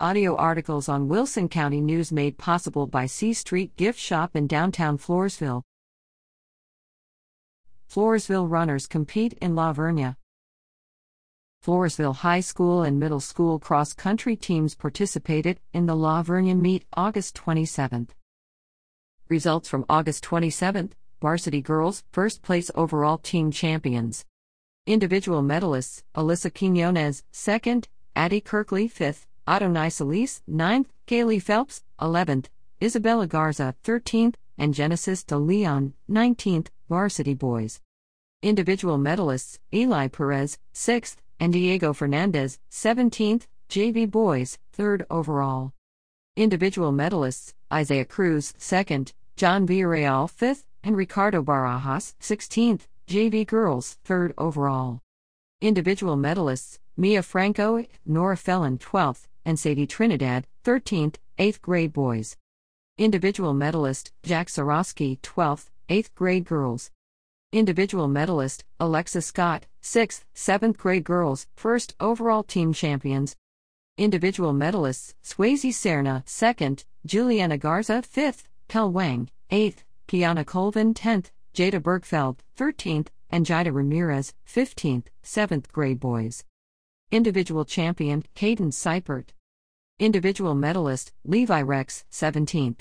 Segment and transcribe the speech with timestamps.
[0.00, 4.98] Audio articles on Wilson County News made possible by C Street Gift Shop in downtown
[4.98, 5.62] Floresville.
[7.88, 10.16] Floresville runners compete in La Vernia.
[11.64, 16.84] Floresville High School and Middle School cross country teams participated in the La Vernia meet
[16.94, 18.08] August 27th.
[19.28, 20.90] Results from August 27th
[21.22, 24.24] Varsity Girls, first place overall team champions.
[24.88, 27.86] Individual medalists Alyssa Quinones, second,
[28.16, 32.46] Addie Kirkley, fifth, Adonai Solis, 9th, Kaylee Phelps, 11th,
[32.82, 37.80] Isabella Garza, 13th, and Genesis de Leon, 19th, varsity boys.
[38.42, 45.72] Individual medalists Eli Perez, 6th, and Diego Fernandez, 17th, JV boys, 3rd overall.
[46.36, 54.32] Individual medalists Isaiah Cruz, 2nd, John Villarreal, 5th, and Ricardo Barajas, 16th, JV girls, 3rd
[54.38, 55.00] overall.
[55.60, 62.36] Individual medalists Mia Franco, Nora Felon, 12th, and Sadie Trinidad, 13th, 8th grade boys.
[62.98, 66.90] Individual medalist Jack Sarosky, 12th, 8th grade girls.
[67.52, 73.36] Individual medalist Alexa Scott, 6th, 7th grade girls, first overall team champions.
[73.96, 81.80] Individual medalists Swayze Serna, 2nd, Juliana Garza, 5th, Kel Wang, 8th, Kiana Colvin, 10th, Jada
[81.80, 86.44] Bergfeld, 13th, and Jida Ramirez, 15th, 7th grade boys.
[87.10, 89.28] Individual champion, Caden Seipert.
[89.98, 92.80] Individual medalist, Levi Rex, 17th.